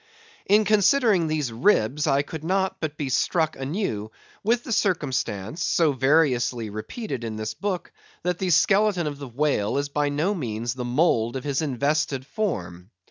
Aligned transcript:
In 0.47 0.65
considering 0.65 1.27
these 1.27 1.53
ribs, 1.53 2.07
I 2.07 2.23
could 2.23 2.43
not 2.43 2.77
but 2.79 2.97
be 2.97 3.07
struck 3.09 3.55
anew 3.55 4.09
with 4.43 4.63
the 4.63 4.71
circumstance, 4.71 5.63
so 5.63 5.91
variously 5.91 6.71
repeated 6.71 7.23
in 7.23 7.35
this 7.35 7.53
book, 7.53 7.91
that 8.23 8.39
the 8.39 8.49
skeleton 8.49 9.05
of 9.05 9.19
the 9.19 9.27
whale 9.29 9.77
is 9.77 9.89
by 9.89 10.09
no 10.09 10.33
means 10.33 10.73
the 10.73 10.83
mould 10.85 11.35
of 11.35 11.43
his 11.43 11.61
invested 11.61 12.25
form. 12.25 12.89